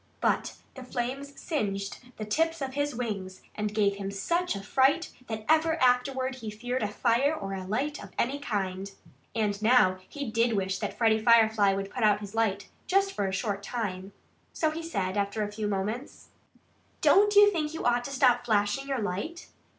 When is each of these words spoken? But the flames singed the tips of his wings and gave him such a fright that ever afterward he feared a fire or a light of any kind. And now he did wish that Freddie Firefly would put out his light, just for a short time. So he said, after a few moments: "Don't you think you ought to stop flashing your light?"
But 0.19 0.55
the 0.73 0.83
flames 0.83 1.39
singed 1.39 1.99
the 2.17 2.25
tips 2.25 2.59
of 2.59 2.73
his 2.73 2.95
wings 2.95 3.43
and 3.53 3.71
gave 3.71 3.97
him 3.97 4.09
such 4.09 4.55
a 4.55 4.63
fright 4.63 5.11
that 5.27 5.45
ever 5.47 5.75
afterward 5.79 6.37
he 6.37 6.49
feared 6.49 6.81
a 6.81 6.87
fire 6.87 7.35
or 7.35 7.53
a 7.53 7.65
light 7.65 8.03
of 8.03 8.09
any 8.17 8.39
kind. 8.39 8.89
And 9.35 9.61
now 9.61 9.99
he 10.09 10.31
did 10.31 10.53
wish 10.53 10.79
that 10.79 10.97
Freddie 10.97 11.21
Firefly 11.23 11.73
would 11.75 11.91
put 11.91 12.01
out 12.03 12.19
his 12.19 12.33
light, 12.33 12.67
just 12.87 13.13
for 13.13 13.27
a 13.27 13.31
short 13.31 13.61
time. 13.61 14.11
So 14.53 14.71
he 14.71 14.81
said, 14.81 15.17
after 15.17 15.43
a 15.43 15.51
few 15.51 15.67
moments: 15.67 16.29
"Don't 17.01 17.35
you 17.35 17.51
think 17.51 17.75
you 17.75 17.85
ought 17.85 18.03
to 18.05 18.11
stop 18.11 18.43
flashing 18.43 18.87
your 18.87 19.01
light?" 19.03 19.49